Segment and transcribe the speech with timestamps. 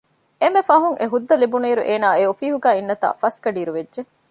[0.41, 4.01] އެންމެ ފަހުން އެ ހުއްދަ ލިބުނުއިރު އޭނާ އެ އޮފީހުގައި އިންނަތާ ފަސްގަޑިއިރު ވެއްޖެ